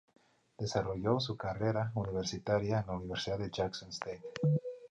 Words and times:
Desarrolló 0.57 1.19
su 1.19 1.37
carrera 1.37 1.91
universitaria 1.93 2.79
en 2.79 2.87
la 2.87 2.93
Universidad 2.93 3.37
de 3.37 3.51
Jackson 3.51 3.89
State. 3.89 4.23